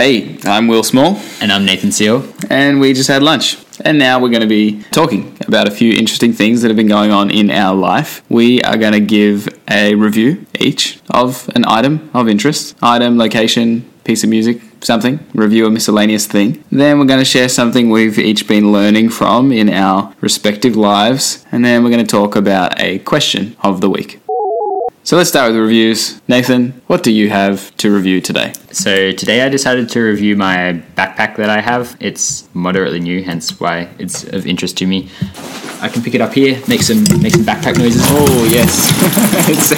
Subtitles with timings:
[0.00, 2.24] Hey, I'm Will Small, And I'm Nathan Seal.
[2.48, 3.58] and we just had lunch.
[3.84, 6.88] And now we're going to be talking about a few interesting things that have been
[6.88, 8.22] going on in our life.
[8.30, 13.90] We are going to give a review each of an item of interest item, location,
[14.04, 16.64] piece of music, something, review a miscellaneous thing.
[16.72, 21.44] Then we're going to share something we've each been learning from in our respective lives.
[21.52, 24.18] And then we're going to talk about a question of the week.
[25.10, 26.20] So let's start with the reviews.
[26.28, 28.52] Nathan, what do you have to review today?
[28.70, 31.96] So today I decided to review my backpack that I have.
[31.98, 35.10] It's moderately new, hence why it's of interest to me.
[35.82, 38.02] I can pick it up here, make some make some backpack noises.
[38.04, 38.92] Oh yes,
[39.48, 39.72] it's,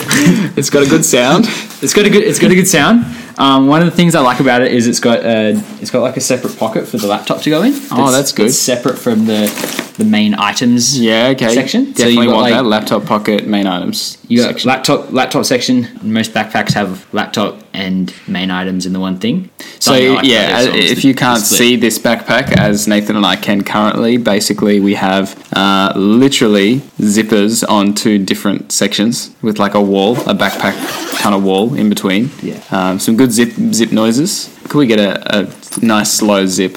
[0.58, 1.46] it's got a good sound.
[1.80, 3.06] It's got a good it's got a good sound.
[3.38, 5.50] Um, one of the things I like about it is it's got a,
[5.80, 7.72] it's got like a separate pocket for the laptop to go in.
[7.90, 8.50] Oh, that's good.
[8.52, 10.98] separate from the the main items.
[10.98, 11.54] Yeah, okay.
[11.54, 11.86] Section.
[11.86, 14.18] So Definitely you've want like- that laptop pocket main items.
[14.28, 14.68] You got section.
[14.68, 15.88] laptop laptop section.
[16.02, 19.50] Most backpacks have laptop and main items in the one thing.
[19.78, 23.16] So like yeah, about this one is if you can't see this backpack as Nathan
[23.16, 29.58] and I can currently, basically we have uh, literally zippers on two different sections with
[29.58, 30.76] like a wall, a backpack
[31.18, 32.30] kind of wall in between.
[32.42, 32.62] Yeah.
[32.70, 34.54] Um, some good zip zip noises.
[34.64, 36.76] Could we get a, a nice slow zip?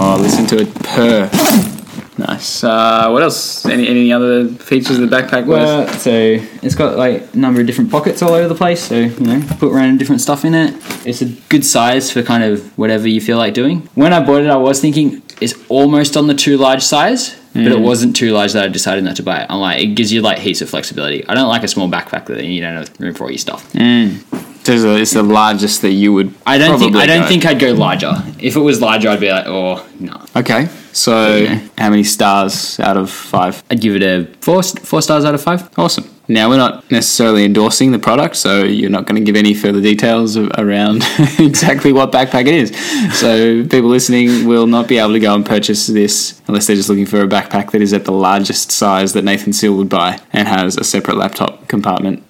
[0.00, 1.74] Oh, listen to it purr.
[2.18, 2.64] Nice.
[2.64, 3.64] Uh, what else?
[3.64, 5.46] Any any other features of the backpack?
[5.46, 8.82] Well, so it's got like a number of different pockets all over the place.
[8.82, 10.74] So you know, put random different stuff in it.
[11.06, 13.88] It's a good size for kind of whatever you feel like doing.
[13.94, 17.68] When I bought it, I was thinking it's almost on the too large size, but
[17.68, 19.46] it wasn't too large that I decided not to buy it.
[19.48, 21.26] I'm like, it gives you like heaps of flexibility.
[21.28, 23.72] I don't like a small backpack that you don't have room for all your stuff.
[23.72, 26.34] There's a, it's the largest that you would.
[26.44, 27.28] I don't think I don't go.
[27.28, 28.12] think I'd go larger.
[28.38, 30.22] If it was larger, I'd be like, oh no.
[30.36, 31.60] Okay, so Yeah.
[31.78, 33.62] how many stars out of five?
[33.70, 35.68] I'd give it a four four stars out of five.
[35.76, 36.04] Awesome.
[36.30, 39.80] Now we're not necessarily endorsing the product, so you're not going to give any further
[39.80, 41.02] details around
[41.38, 42.68] exactly what backpack it is.
[43.18, 46.90] So people listening will not be able to go and purchase this unless they're just
[46.90, 50.20] looking for a backpack that is at the largest size that Nathan Seal would buy
[50.34, 52.22] and has a separate laptop compartment.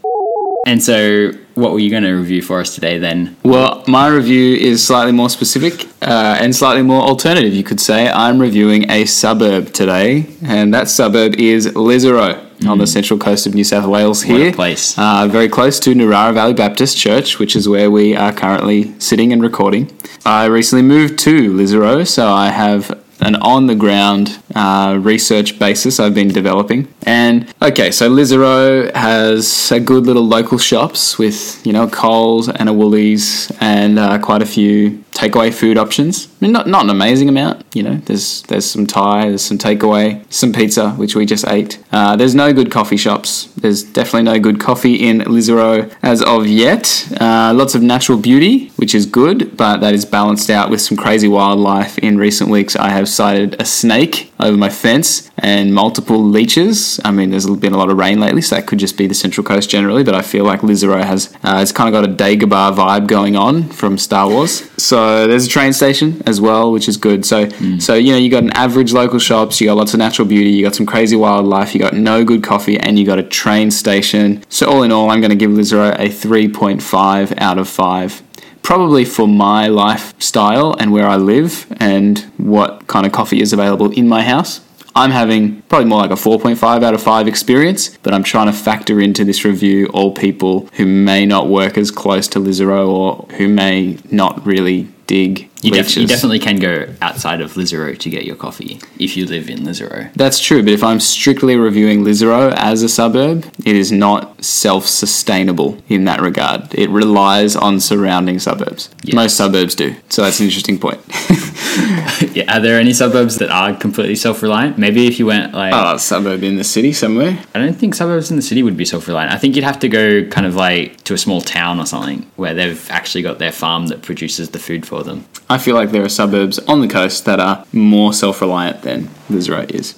[0.64, 3.36] And so, what were you going to review for us today then?
[3.42, 8.08] Well, my review is slightly more specific uh, and slightly more alternative, you could say.
[8.08, 13.54] I'm reviewing a suburb today, and that suburb is Lisarow on the central coast of
[13.54, 14.52] New South Wales here.
[14.52, 14.96] place.
[14.98, 19.32] Uh, very close to Narara Valley Baptist Church, which is where we are currently sitting
[19.32, 19.90] and recording.
[20.24, 26.00] I recently moved to Lisarow, so I have an on the ground uh, research basis
[26.00, 26.88] I've been developing.
[27.02, 32.68] And okay, so Lisarow has a good little local shops with, you know, Coles and
[32.68, 36.26] a Woolies and uh, quite a few takeaway food options.
[36.26, 39.58] I mean, not, not an amazing amount, you know, there's, there's some Thai, there's some
[39.58, 41.82] takeaway, some pizza, which we just ate.
[41.90, 43.46] Uh, there's no good coffee shops.
[43.56, 47.08] There's definitely no good coffee in Lisarow as of yet.
[47.20, 50.96] Uh, lots of natural beauty, which is good, but that is balanced out with some
[50.96, 51.98] crazy wildlife.
[51.98, 57.00] In recent weeks, I have sighted a snake over my fence and multiple leeches.
[57.04, 59.14] I mean, there's been a lot of rain lately, so that could just be the
[59.14, 62.12] Central Coast generally, but I feel like Lisarow has uh, it's kind of got a
[62.12, 64.70] Dagobah vibe going on from Star Wars.
[64.80, 67.24] So there's a train station as well, which is good.
[67.24, 70.26] So so you know you got an average local shops, you got lots of natural
[70.26, 73.22] beauty, you got some crazy wildlife, you got no good coffee, and you got a
[73.22, 74.44] train station.
[74.48, 78.22] So all in all, I'm going to give Lisarow a 3.5 out of five
[78.68, 83.90] probably for my lifestyle and where I live and what kind of coffee is available
[83.92, 84.60] in my house.
[84.94, 88.52] I'm having probably more like a 4.5 out of 5 experience, but I'm trying to
[88.52, 93.26] factor into this review all people who may not work as close to Lisarow or
[93.38, 98.10] who may not really dig You, def- you definitely can go outside of Lisarow to
[98.10, 100.12] get your coffee if you live in Lisarow.
[100.14, 104.86] That's true, but if I'm strictly reviewing Lisarow as a suburb, it is not self
[104.86, 106.74] sustainable in that regard.
[106.74, 108.90] It relies on surrounding suburbs.
[109.02, 109.14] Yes.
[109.14, 109.96] Most suburbs do.
[110.08, 111.00] So that's an interesting point.
[112.34, 114.78] yeah, are there any suburbs that are completely self-reliant?
[114.78, 117.38] Maybe if you went like, Oh, a suburb in the city somewhere.
[117.54, 119.32] I don't think suburbs in the city would be self-reliant.
[119.32, 122.30] I think you'd have to go kind of like to a small town or something
[122.36, 125.24] where they've actually got their farm that produces the food for them.
[125.50, 129.08] I feel like there are suburbs on the coast that are more self reliant than
[129.30, 129.94] Lisarow is.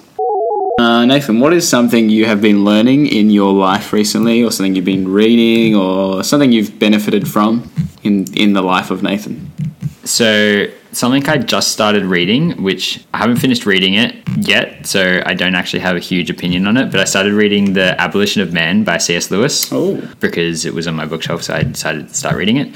[0.79, 4.75] Uh, Nathan, what is something you have been learning in your life recently, or something
[4.75, 7.69] you've been reading, or something you've benefited from
[8.01, 9.51] in, in the life of Nathan?
[10.05, 15.33] So something I just started reading, which I haven't finished reading it yet, so I
[15.33, 16.91] don't actually have a huge opinion on it.
[16.91, 19.31] But I started reading The Abolition of Man by C.S.
[19.31, 20.01] Lewis Oh.
[20.19, 22.75] because it was on my bookshelf, so I decided to start reading it.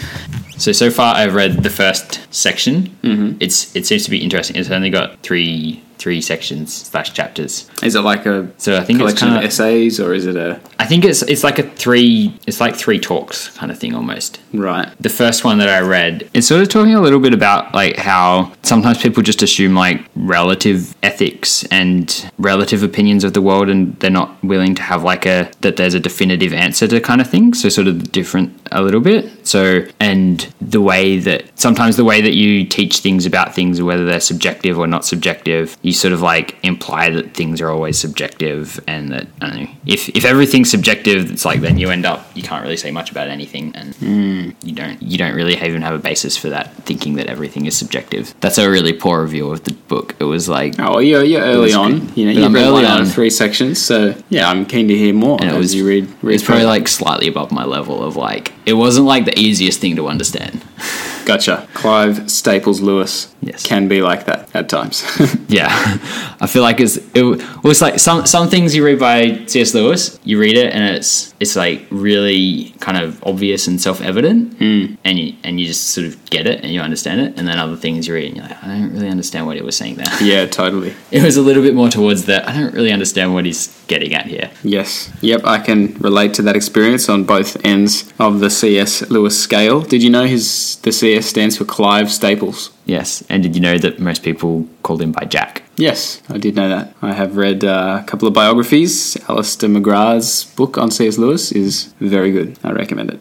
[0.57, 2.83] So so far, I've read the first section.
[3.03, 3.37] Mm-hmm.
[3.41, 4.55] It's it seems to be interesting.
[4.55, 7.69] It's only got three three sections slash chapters.
[7.83, 10.35] Is it like a So I think it's collection kind of essays or is it
[10.35, 10.59] a.
[10.79, 14.39] I think it's it's like a three it's like three talks kind of thing almost.
[14.53, 14.89] Right.
[14.99, 17.97] The first one that I read, it's sort of talking a little bit about like
[17.97, 23.97] how sometimes people just assume like relative ethics and relative opinions of the world, and
[23.99, 27.29] they're not willing to have like a that there's a definitive answer to kind of
[27.29, 27.53] thing.
[27.53, 29.45] So sort of the different a little bit.
[29.47, 34.05] So and the way that sometimes the way that you teach things about things, whether
[34.05, 38.79] they're subjective or not subjective, you sort of like imply that things are always subjective,
[38.87, 42.25] and that I don't know if if everything's subjective, it's like then you end up
[42.35, 45.93] you can't really say much about anything, and you don't you don't really even have
[45.93, 48.33] a basis for that thinking that everything is subjective.
[48.41, 50.15] That's a really poor review of the book.
[50.19, 51.99] It was like Oh, you're, you're early on.
[52.07, 52.17] good.
[52.17, 53.05] You know, read early on.
[53.05, 56.07] three sections, so yeah, I'm keen to hear more and it was you read.
[56.21, 59.79] read it's probably like slightly above my level of like it wasn't like the easiest
[59.79, 60.61] thing to understand.
[61.25, 61.67] Gotcha.
[61.73, 63.63] Clive Staples Lewis Yes.
[63.63, 65.03] can be like that at times.
[65.47, 65.69] Yeah,
[66.41, 69.73] I feel like it's it well, it's like some some things you read by C.S.
[69.75, 74.57] Lewis, you read it and it's it's like really kind of obvious and self evident,
[74.59, 74.97] mm.
[75.03, 77.59] and you and you just sort of get it and you understand it, and then
[77.59, 79.95] other things you read and you're like, I don't really understand what he was saying
[79.95, 80.07] there.
[80.21, 80.93] yeah, totally.
[81.11, 82.47] It was a little bit more towards that.
[82.47, 84.49] I don't really understand what he's getting at here.
[84.63, 85.11] Yes.
[85.21, 89.09] Yep, I can relate to that experience on both ends of the C.S.
[89.11, 89.81] Lewis scale.
[89.81, 92.71] Did you know his the CS stands for Clive Staples?
[92.85, 95.63] Yes, and did you know that most people called him by Jack?
[95.77, 96.93] Yes, I did know that.
[97.01, 99.17] I have read uh, a couple of biographies.
[99.29, 101.17] Alister McGrath's book on C.S.
[101.17, 102.57] Lewis is very good.
[102.63, 103.19] I recommend it.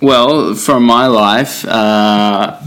[0.00, 2.60] Well, from my life, uh,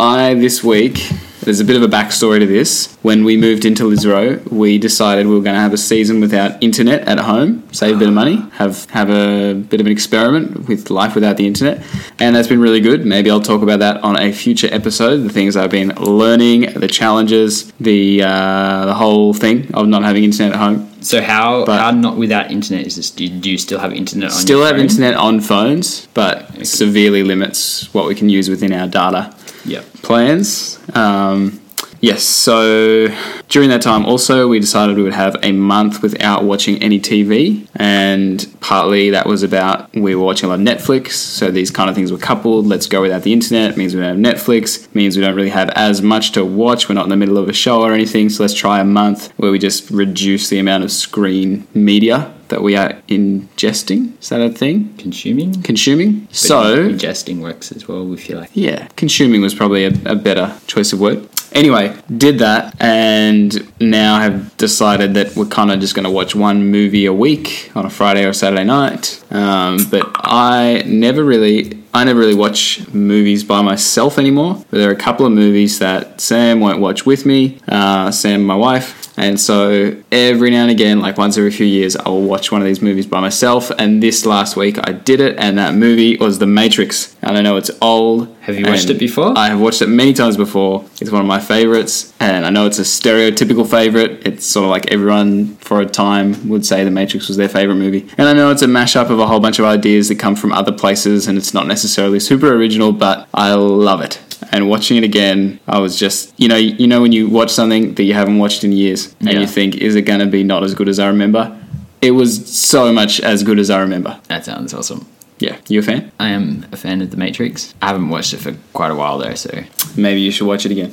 [0.00, 0.98] I this week,
[1.44, 2.96] there's a bit of a backstory to this.
[3.02, 6.62] When we moved into Lisarow, we decided we were going to have a season without
[6.62, 10.68] internet at home, save a bit of money, have have a bit of an experiment
[10.68, 11.84] with life without the internet,
[12.18, 13.04] and that's been really good.
[13.06, 15.18] Maybe I'll talk about that on a future episode.
[15.18, 20.24] The things I've been learning, the challenges, the uh, the whole thing of not having
[20.24, 20.90] internet at home.
[21.00, 23.10] So how But- how not without internet is this?
[23.10, 24.36] Do you, do you still have internet on?
[24.36, 24.80] Still have phone?
[24.80, 29.34] internet on phones, but severely limits what we can use within our data.
[29.64, 29.84] Yep.
[30.02, 30.78] plans.
[30.94, 31.60] Um,
[32.00, 33.08] yes, so
[33.48, 37.66] during that time, also, we decided we would have a month without watching any TV,
[37.76, 41.88] and partly that was about we were watching a lot of Netflix, so these kind
[41.88, 42.66] of things were coupled.
[42.66, 45.70] Let's go without the internet means we don't have Netflix, means we don't really have
[45.70, 46.88] as much to watch.
[46.88, 49.32] We're not in the middle of a show or anything, so let's try a month
[49.36, 54.20] where we just reduce the amount of screen media that we are ingesting.
[54.20, 54.96] Is that a thing?
[54.96, 55.62] Consuming.
[55.62, 56.20] Consuming.
[56.26, 58.04] But so ingesting works as well.
[58.06, 61.28] We feel like yeah, consuming was probably a, a better choice of word.
[61.54, 66.34] Anyway, did that and now have decided that we're kind of just going to watch
[66.34, 69.22] one movie a week on a Friday or Saturday night.
[69.30, 74.64] Um, but I never really, I never really watch movies by myself anymore.
[74.68, 77.60] But there are a couple of movies that Sam won't watch with me.
[77.68, 79.03] Uh, Sam, my wife.
[79.16, 82.60] And so every now and again, like once every few years, I will watch one
[82.60, 83.70] of these movies by myself.
[83.78, 87.14] And this last week I did it, and that movie was The Matrix.
[87.22, 88.34] And I know it's old.
[88.40, 89.32] Have you watched it before?
[89.38, 90.84] I have watched it many times before.
[91.00, 94.26] It's one of my favorites, and I know it's a stereotypical favorite.
[94.26, 97.76] It's sort of like everyone for a time would say The Matrix was their favorite
[97.76, 98.08] movie.
[98.18, 100.52] And I know it's a mashup of a whole bunch of ideas that come from
[100.52, 104.20] other places, and it's not necessarily super original, but I love it.
[104.54, 107.94] And watching it again, I was just, you know, you know when you watch something
[107.94, 109.40] that you haven't watched in years, and Yeah.
[109.40, 111.58] you think, is it going to be not as good as I remember?
[112.00, 114.16] It was so much as good as I remember.
[114.28, 115.06] that sounds awesome.
[115.40, 116.12] Yeah, you a fan?
[116.20, 117.74] I am a fan of The Matrix.
[117.82, 119.50] I haven't watched it for quite a while though, so
[119.96, 120.92] Maybe you should watch it again.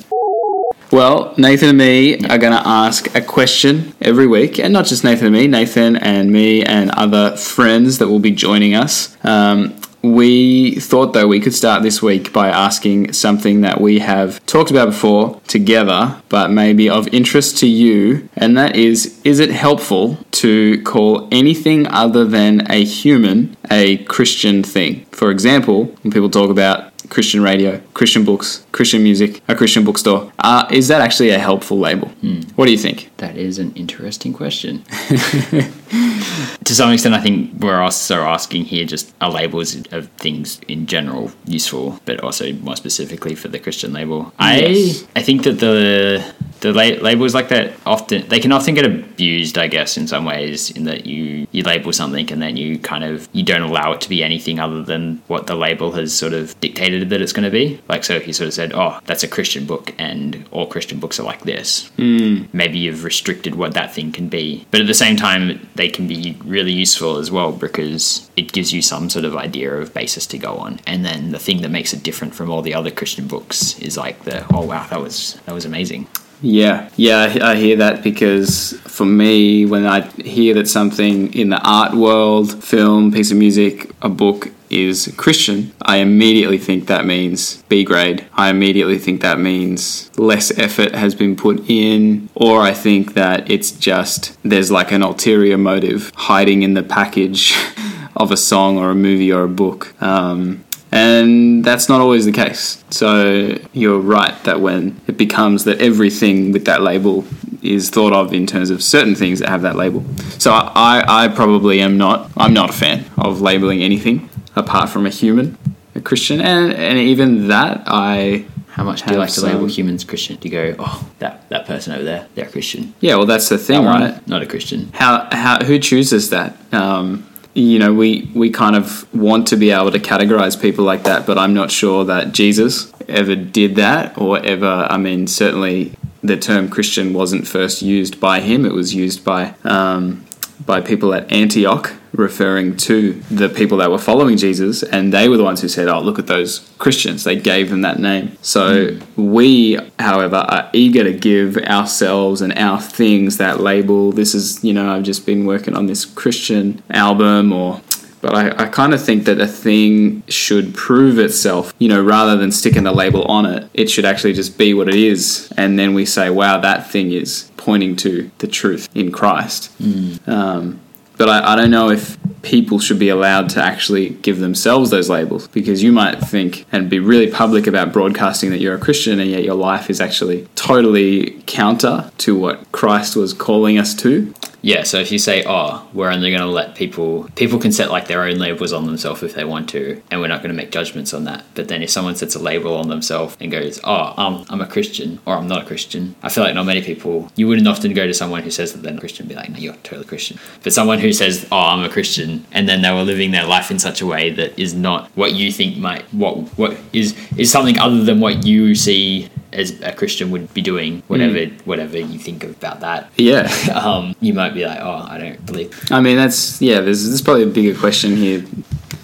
[0.92, 5.04] Well, Nathan and me are going to ask a question every week, and not just
[5.04, 9.16] Nathan and me, Nathan and me and other friends that will be joining us.
[9.24, 14.44] Um, we thought though we could start this week by asking something that we have
[14.46, 19.52] talked about before together, but maybe of interest to you, and that is is it
[19.52, 25.06] helpful to call anything other than a human a Christian thing?
[25.12, 30.32] For example, when people talk about Christian radio, Christian books, Christian music, a Christian bookstore.
[30.40, 32.08] Uh, is that actually a helpful label?
[32.56, 33.12] What do you think?
[33.22, 34.84] that is an interesting question.
[36.64, 40.88] to some extent, I think we're also asking here just are labels of things in
[40.88, 44.34] general useful, but also more specifically for the Christian label.
[44.40, 45.04] Yes.
[45.16, 46.26] I I think that the
[46.62, 50.72] the labels like that often they can often get abused, I guess, in some ways,
[50.72, 54.02] in that you you label something and then you kind of you don't allow it
[54.02, 57.44] to be anything other than what the label has sort of dictated that it's going
[57.44, 57.82] to be.
[57.90, 61.00] Like, so if you sort of said, "Oh, that's a Christian book," and all Christian
[61.00, 62.48] books are like this, mm.
[62.54, 64.66] maybe you've restricted what that thing can be.
[64.70, 68.72] But at the same time, they can be really useful as well because it gives
[68.72, 70.80] you some sort of idea of basis to go on.
[70.86, 73.98] And then the thing that makes it different from all the other Christian books is
[73.98, 76.08] like the, "Oh wow, that was that was amazing."
[76.42, 81.62] Yeah, yeah, I hear that because for me, when I hear that something in the
[81.62, 87.62] art world, film, piece of music, a book is Christian, I immediately think that means
[87.64, 88.26] B grade.
[88.34, 93.52] I immediately think that means less effort has been put in, or I think that
[93.52, 97.54] it's just there's like an ulterior motive hiding in the package
[98.16, 99.94] of a song or a movie or a book.
[100.02, 102.84] Um, and that's not always the case.
[102.90, 107.26] So you're right that when it becomes that everything with that label
[107.62, 110.04] is thought of in terms of certain things that have that label.
[110.40, 115.06] So I, I probably am not I'm not a fan of labeling anything apart from
[115.06, 115.58] a human,
[115.96, 120.06] a Christian, and and even that I how much do you like to label humans
[120.06, 120.38] Christian?
[120.38, 122.94] Do you go, oh, that, that person over there, they're a Christian?
[123.02, 124.26] Yeah, well, that's the thing, right?
[124.30, 124.90] Not a Christian.
[124.94, 126.56] How, how who chooses that?
[126.74, 131.04] Um, you know, we, we kind of want to be able to categorize people like
[131.04, 135.94] that, but I'm not sure that Jesus ever did that or ever, I mean, certainly
[136.24, 140.26] the term Christian wasn't first used by him, it was used by, um,
[140.66, 145.38] by people at Antioch referring to the people that were following Jesus, and they were
[145.38, 147.24] the ones who said, Oh, look at those Christians.
[147.24, 148.38] They gave them that name.
[148.42, 149.04] So mm.
[149.16, 154.12] we, however, are eager to give ourselves and our things that label.
[154.12, 157.82] This is, you know, I've just been working on this Christian album or
[158.22, 162.38] but I, I kind of think that a thing should prove itself, you know, rather
[162.38, 163.70] than sticking a label on it.
[163.74, 165.52] It should actually just be what it is.
[165.58, 169.72] And then we say, wow, that thing is pointing to the truth in Christ.
[169.80, 170.28] Mm.
[170.28, 170.80] Um,
[171.18, 175.10] but I, I don't know if people should be allowed to actually give themselves those
[175.10, 179.20] labels because you might think and be really public about broadcasting that you're a Christian
[179.20, 184.34] and yet your life is actually totally counter to what Christ was calling us to.
[184.62, 187.90] Yeah, so if you say, "Oh, we're only going to let people people can set
[187.90, 190.62] like their own labels on themselves if they want to, and we're not going to
[190.62, 193.80] make judgments on that." But then if someone sets a label on themselves and goes,
[193.84, 196.84] "Oh, I'm I'm a Christian," or "I'm not a Christian," I feel like not many
[196.84, 197.32] people.
[197.36, 199.50] You wouldn't often go to someone who says that they're not Christian and be like,
[199.50, 202.92] "No, you're totally Christian." But someone who says, "Oh, I'm a Christian," and then they
[202.92, 206.04] were living their life in such a way that is not what you think might
[206.14, 210.62] what what is is something other than what you see as a Christian would be
[210.62, 211.66] doing, whatever mm.
[211.66, 213.10] whatever you think about that.
[213.18, 215.92] Yeah, um, you might be like, oh, I don't believe.
[215.92, 216.82] I mean, that's yeah.
[216.82, 218.46] There's there's probably a bigger question here.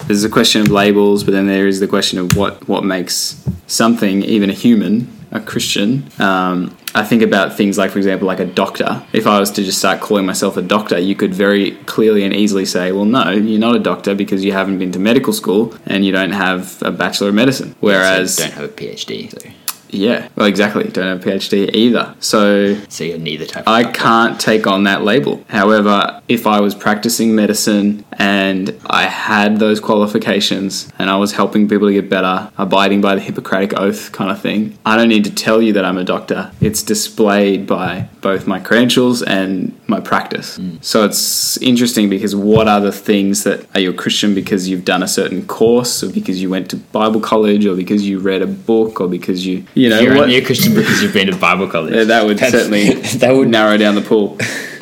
[0.05, 3.43] There's a question of labels, but then there is the question of what what makes
[3.67, 6.09] something, even a human, a Christian.
[6.19, 9.03] Um, I think about things like, for example, like a doctor.
[9.13, 12.33] If I was to just start calling myself a doctor, you could very clearly and
[12.33, 15.75] easily say, well, no, you're not a doctor because you haven't been to medical school
[15.85, 17.75] and you don't have a Bachelor of Medicine.
[17.81, 18.35] Whereas.
[18.35, 19.29] So don't have a PhD.
[19.29, 19.51] So.
[19.89, 20.85] Yeah, well, exactly.
[20.85, 22.15] Don't have a PhD either.
[22.19, 23.67] So, so you're neither type.
[23.67, 25.43] I can't take on that label.
[25.49, 31.67] However, if I was practicing medicine and I had those qualifications and I was helping
[31.67, 35.23] people to get better, abiding by the Hippocratic Oath kind of thing, I don't need
[35.25, 36.51] to tell you that I'm a doctor.
[36.61, 40.57] It's displayed by both my credentials and my practice.
[40.57, 40.83] Mm.
[40.83, 44.85] So it's interesting because what are the things that are you a Christian because you've
[44.85, 48.41] done a certain course or because you went to Bible college or because you read
[48.41, 51.35] a book or because you you know, you're what, a Christian because you've been to
[51.35, 51.93] Bible college.
[51.93, 54.37] Yeah, that would That's, certainly that would narrow down the pool.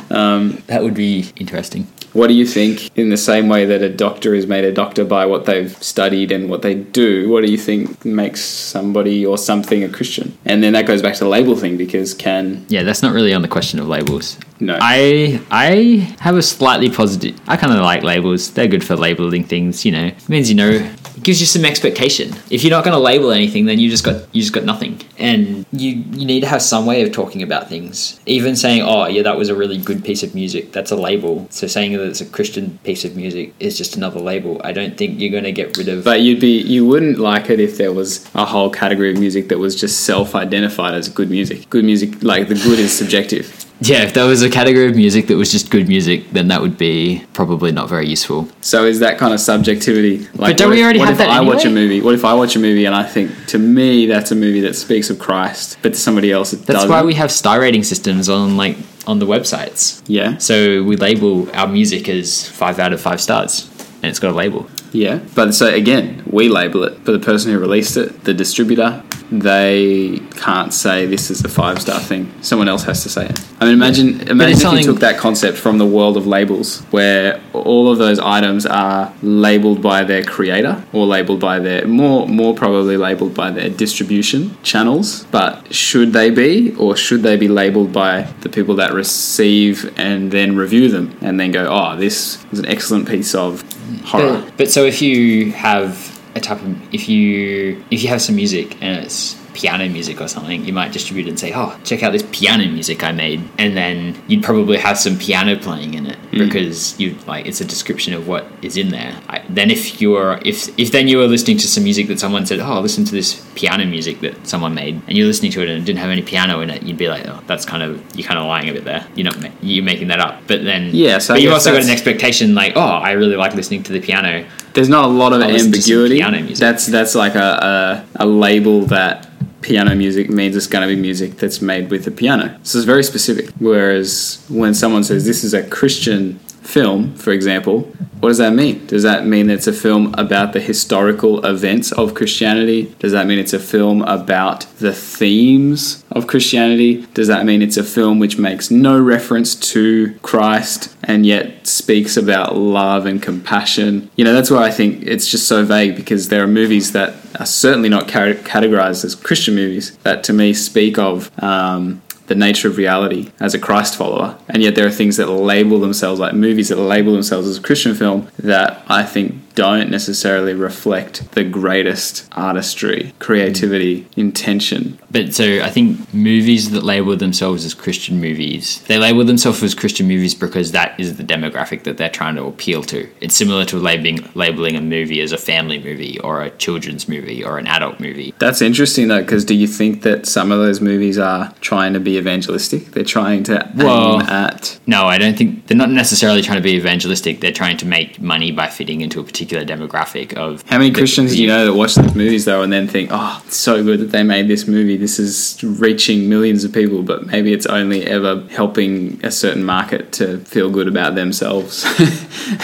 [0.10, 1.88] Um, that would be interesting.
[2.14, 5.04] What do you think, in the same way that a doctor is made a doctor
[5.04, 9.38] by what they've studied and what they do, what do you think makes somebody or
[9.38, 10.38] something a Christian?
[10.46, 12.66] And then that goes back to the label thing because can.
[12.70, 14.38] Yeah, that's not really on the question of labels.
[14.60, 14.78] No.
[14.82, 17.40] I I have a slightly positive.
[17.48, 18.52] I kind of like labels.
[18.52, 19.86] They're good for labeling things.
[19.86, 22.34] You know, it means you know it gives you some expectation.
[22.50, 25.02] If you're not going to label anything, then you just got you just got nothing.
[25.18, 28.20] And you you need to have some way of talking about things.
[28.26, 31.48] Even saying, "Oh, yeah, that was a really good piece of music." That's a label.
[31.50, 34.62] So saying that it's a Christian piece of music is just another label.
[34.64, 36.04] I don't think you're going to get rid of.
[36.04, 39.50] But you'd be you wouldn't like it if there was a whole category of music
[39.50, 41.70] that was just self-identified as good music.
[41.70, 43.65] Good music, like the good is subjective.
[43.82, 46.62] Yeah, if there was a category of music that was just good music, then that
[46.62, 48.48] would be probably not very useful.
[48.62, 50.20] So is that kind of subjectivity?
[50.34, 51.30] Like, but don't we already if, have that?
[51.30, 51.56] I anyway?
[51.56, 52.02] watch a movie.
[52.02, 54.76] What if I watch a movie and I think to me that's a movie that
[54.76, 56.90] speaks of Christ, but to somebody else it That's doesn't?
[56.90, 58.78] why we have star rating systems on like
[59.08, 60.02] on the websites.
[60.08, 60.38] Yeah.
[60.38, 63.70] So we label our music as five out of five stars,
[64.02, 64.68] and it's got a label.
[64.92, 69.04] Yeah, but so again, we label it, but the person who released it, the distributor,
[69.32, 72.32] they can't say this is a five star thing.
[72.42, 73.40] Someone else has to say it.
[73.60, 77.42] I mean, imagine imagine if you took that concept from the world of labels, where
[77.54, 82.54] all of those items are labeled by their creator or labeled by their more more
[82.54, 85.24] probably labeled by their distribution channels.
[85.32, 90.32] But should they be, or should they be labeled by the people that receive and
[90.32, 93.64] then review them and then go, oh, this is an excellent piece of
[94.04, 94.42] horror.
[94.42, 96.15] But, but so if you have
[96.46, 100.66] type of if you if you have some music and it's piano music or something,
[100.66, 103.76] you might distribute it and say, "Oh, check out this piano music I made," and
[103.76, 108.14] then you'd probably have some piano playing in it because you like it's a description
[108.14, 109.16] of what is in there.
[109.30, 112.46] I, then if you're if if then you were listening to some music that someone
[112.46, 115.70] said, "Oh, listen to this piano music that someone made," and you're listening to it
[115.70, 118.04] and it didn't have any piano in it, you'd be like, "Oh, that's kind of
[118.16, 119.08] you're kind of lying a bit there.
[119.16, 121.90] You're not you're making that up." But then Yeah, so but you've also got an
[121.90, 125.42] expectation like, "Oh, I really like listening to the piano." There's not a lot of
[125.42, 126.54] I'll listen to some ambiguity.
[126.54, 129.28] That's that's like a, a, a label that
[129.62, 132.60] piano music means it's going to be music that's made with a piano.
[132.62, 133.50] So it's very specific.
[133.58, 137.82] Whereas when someone says this is a Christian film, for example,
[138.20, 138.86] what does that mean?
[138.88, 142.96] Does that mean it's a film about the historical events of Christianity?
[142.98, 147.06] Does that mean it's a film about the themes of Christianity?
[147.14, 152.18] Does that mean it's a film which makes no reference to Christ and yet speaks
[152.18, 154.10] about love and compassion?
[154.16, 157.14] You know, that's why I think it's just so vague because there are movies that
[157.40, 162.68] are certainly not categorized as Christian movies that to me speak of um, the nature
[162.68, 164.38] of reality as a Christ follower.
[164.48, 167.62] And yet there are things that label themselves like movies that label themselves as a
[167.62, 175.00] Christian film that I think don't necessarily reflect the greatest artistry, creativity, intention.
[175.10, 179.74] But so I think movies that label themselves as Christian movies, they label themselves as
[179.74, 183.10] Christian movies because that is the demographic that they're trying to appeal to.
[183.22, 187.44] It's similar to labeling labeling a movie as a family movie or a children's movie
[187.44, 188.34] or an adult movie.
[188.40, 192.00] That's interesting though, because do you think that some of those movies are trying to
[192.02, 192.92] be evangelistic?
[192.92, 194.80] They're trying to Well- aim at.
[194.86, 197.40] No, I don't think they're not necessarily trying to be evangelistic.
[197.40, 200.98] They're trying to make money by fitting into a particular demographic of How many the-
[200.98, 203.84] Christians do you know that watch those movies though and then think, oh, it's so
[203.84, 204.98] good that they made this movie.
[204.98, 210.12] This is reaching millions of people, but maybe it's only ever helping a certain market
[210.14, 211.84] to feel good about themselves.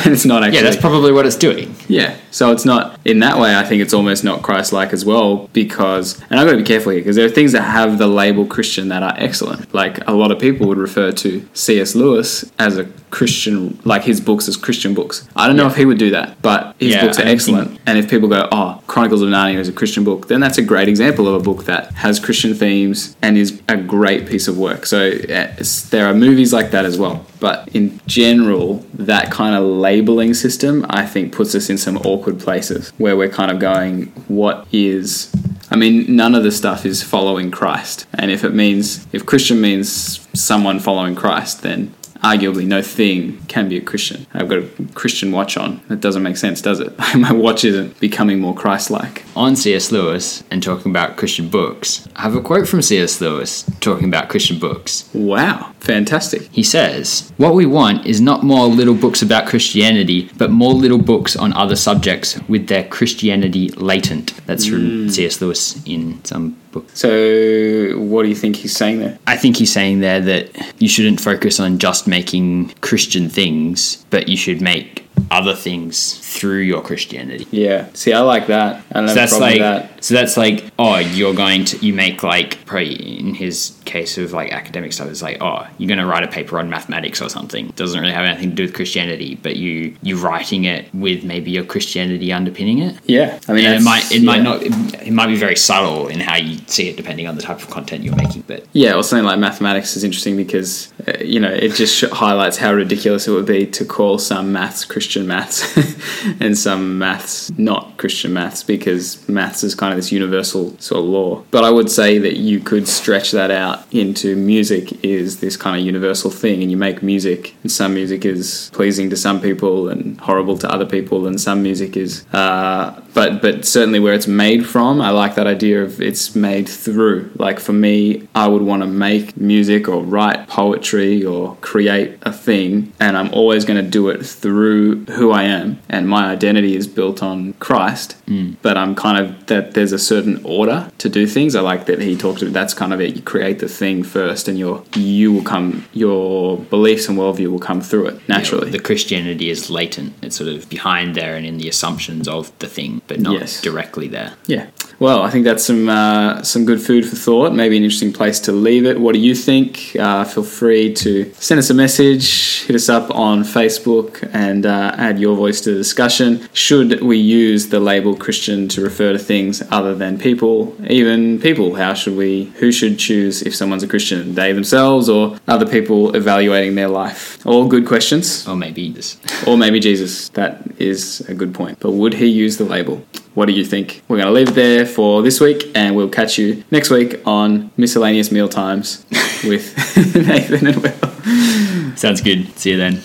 [0.03, 0.57] and it's not actually.
[0.57, 1.75] Yeah, that's probably what it's doing.
[1.87, 3.55] Yeah, so it's not in that way.
[3.55, 6.91] I think it's almost not Christ-like as well because, and I've got to be careful
[6.91, 9.73] here because there are things that have the label Christian that are excellent.
[9.73, 11.95] Like a lot of people would refer to C.S.
[11.95, 15.27] Lewis as a Christian, like his books as Christian books.
[15.35, 17.79] I don't know if he would do that, but his Yeah, books are excellent.
[17.85, 20.61] And if people go, "Oh, Chronicles of Narnia is a Christian book," then that's a
[20.61, 24.57] great example of a book that has Christian themes and is a great piece of
[24.57, 24.85] work.
[24.85, 25.47] So uh,
[25.91, 27.25] there are movies like that as well.
[27.39, 32.39] But in general, that kind of labeling system, I think, puts us in some awkward
[32.39, 35.29] places where we're kind of going, what is.
[35.73, 38.05] I mean, none of the stuff is following Christ.
[38.13, 43.69] And if it means, if Christian means someone following Christ, then arguably no thing can
[43.69, 44.25] be a Christian.
[44.33, 45.81] I've got a Christian watch on.
[45.87, 46.97] That doesn't make sense, does it?
[47.15, 49.23] My watch isn't becoming more Christ like.
[49.35, 49.91] On C.S.
[49.91, 53.19] Lewis and talking about Christian books, I have a quote from C.S.
[53.21, 55.09] Lewis talking about Christian books.
[55.13, 56.43] Wow, fantastic.
[56.51, 60.97] He says, What we want is not more little books about Christianity, but more little
[60.97, 64.45] books on other subjects with their Christianity latent.
[64.45, 65.11] That's from mm.
[65.11, 65.41] C.S.
[65.41, 66.60] Lewis in some.
[66.93, 69.19] So, what do you think he's saying there?
[69.27, 74.27] I think he's saying there that you shouldn't focus on just making Christian things, but
[74.27, 77.47] you should make other things through your Christianity.
[77.51, 77.87] Yeah.
[77.93, 78.83] See, I like that.
[78.93, 80.03] I So that's like that.
[80.03, 84.33] so that's like oh you're going to you make like probably in his case of
[84.33, 87.29] like academic stuff it's like oh you're going to write a paper on mathematics or
[87.29, 91.23] something doesn't really have anything to do with Christianity but you you writing it with
[91.23, 93.39] maybe your Christianity underpinning it Yeah.
[93.47, 94.43] I mean, it might it might yeah.
[94.43, 97.41] not it, it might be very subtle in how you see it depending on the
[97.41, 101.13] type of content you're making but Yeah, or something like mathematics is interesting because uh,
[101.23, 105.00] you know it just highlights how ridiculous it would be to call some maths Christian
[105.27, 105.77] maths
[106.39, 111.05] and some maths not Christian maths because maths is kind of this universal sort of
[111.05, 111.43] law.
[111.51, 115.79] But I would say that you could stretch that out into music is this kind
[115.79, 119.89] of universal thing, and you make music, and some music is pleasing to some people
[119.89, 122.25] and horrible to other people, and some music is.
[122.33, 126.67] Uh, but but certainly where it's made from, I like that idea of it's made
[126.67, 127.31] through.
[127.35, 132.31] Like for me, I would want to make music or write poetry or create a
[132.31, 136.75] thing, and I'm always going to do it through who I am, and my identity
[136.75, 138.15] is built on Christ.
[138.27, 138.55] Mm.
[138.61, 141.55] But I'm kind of that there's a certain order to do things.
[141.55, 142.53] I like that he talked about.
[142.53, 143.15] That's kind of it.
[143.15, 145.85] You create the thing first, and your you will come.
[145.93, 148.69] Your beliefs and worldview will come through it naturally.
[148.71, 150.13] the Christianity is latent.
[150.21, 153.61] It's sort of behind there and in the assumptions of the thing, but not Yes.
[153.61, 154.33] directly there.
[154.47, 154.67] Yeah.
[154.99, 157.53] Well, I think that's some uh, some good food for thought.
[157.53, 158.99] Maybe an interesting place to leave it.
[158.99, 159.95] What do you think?
[159.99, 162.27] Uh, feel free to send us a message,
[162.67, 166.47] hit us up on Facebook, and uh, add your voice to the discussion.
[166.53, 171.73] Should we use the label Christian to refer to things other than people, even people?
[171.73, 172.31] How should we?
[172.61, 174.35] Who should choose if someone's a Christian?
[174.35, 177.43] They themselves or other people evaluating their life?
[177.43, 179.17] All good questions Or maybe this.
[179.47, 180.29] or maybe Jesus.
[180.39, 181.79] That is a good point.
[181.79, 183.01] But would he use the label?
[183.33, 184.01] What do you think?
[184.07, 187.21] We're going to leave it there for this week, and we'll catch you next week
[187.25, 189.05] on Miscellaneous Meal Times
[189.45, 189.73] with
[190.15, 191.95] Nathan and Will.
[191.95, 192.57] Sounds good.
[192.59, 192.99] See you then.